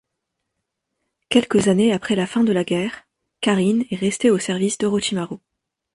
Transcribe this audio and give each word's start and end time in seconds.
Quelques 1.29 1.67
années 1.67 1.93
après 1.93 2.15
la 2.15 2.25
fin 2.25 2.43
de 2.43 2.51
la 2.51 2.63
guerre, 2.63 3.03
Karin 3.39 3.81
est 3.91 3.95
restée 3.97 4.31
au 4.31 4.39
service 4.39 4.79
d'Orochimaru. 4.79 5.37